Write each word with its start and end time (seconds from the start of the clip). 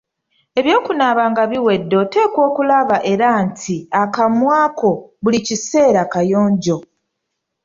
Eby'okunaaba 0.59 1.23
nga 1.31 1.43
biwedde 1.51 1.95
oteekwa 2.03 2.39
okulaba 2.49 2.97
era 3.13 3.29
nti 3.45 3.75
akamwa 4.01 4.59
ko 4.79 4.89
buli 5.21 5.39
kiseera 5.47 6.01
kayonjo. 6.13 6.77